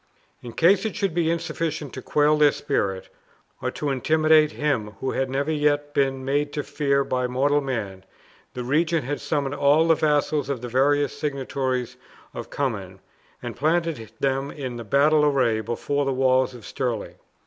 In 0.41 0.53
case 0.53 0.83
it 0.83 0.95
should 0.95 1.13
be 1.13 1.29
insufficient 1.29 1.93
to 1.93 2.01
quail 2.01 2.35
their 2.35 2.51
spirit, 2.51 3.07
or 3.61 3.69
to 3.69 3.91
intimidate 3.91 4.53
him 4.53 4.93
who 4.99 5.11
had 5.11 5.29
never 5.29 5.51
yet 5.51 5.93
been 5.93 6.25
made 6.25 6.51
to 6.53 6.63
fear 6.63 7.03
by 7.03 7.27
mortal 7.27 7.61
man, 7.61 8.03
the 8.55 8.63
regent 8.63 9.03
had 9.05 9.21
summoned 9.21 9.53
all 9.53 9.87
the 9.87 9.93
vassals 9.93 10.49
of 10.49 10.61
the 10.61 10.67
various 10.69 11.13
seigniories 11.13 11.97
of 12.33 12.49
Cummin, 12.49 12.99
and 13.43 13.55
planted 13.55 14.09
them 14.19 14.49
in 14.49 14.75
battle 14.85 15.23
array 15.23 15.59
before 15.61 16.03
the 16.03 16.13
walls 16.13 16.55
of 16.55 16.65
Stirling. 16.65 17.13